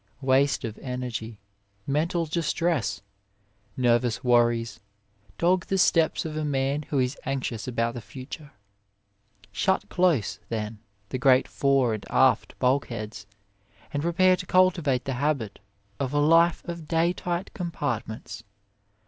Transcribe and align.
Waste 0.21 0.63
of 0.65 0.79
energy, 0.79 1.37
mental 1.85 2.25
dis 2.25 2.53
tress, 2.53 3.03
nervous 3.77 4.23
worries 4.23 4.79
dog 5.37 5.67
the 5.67 5.77
steps 5.77 6.25
of 6.25 6.35
a 6.35 6.43
man 6.43 6.81
who 6.89 6.97
is 6.97 7.15
anxious 7.23 7.67
about 7.67 7.93
the 7.93 8.01
future. 8.01 8.51
Shut 9.51 9.89
close, 9.89 10.39
then, 10.49 10.79
the 11.09 11.19
great 11.19 11.47
fore 11.47 11.93
and 11.93 12.03
aft 12.09 12.57
bulk 12.57 12.87
heads, 12.87 13.27
and 13.93 14.01
prepare 14.01 14.35
to 14.37 14.47
cultivate 14.47 15.05
the 15.05 15.13
habit 15.21 15.59
of 15.99 16.13
a 16.15 16.19
life 16.19 16.63
of 16.67 16.87
Day 16.87 17.13
Tight 17.13 17.53
Compartments. 17.53 18.41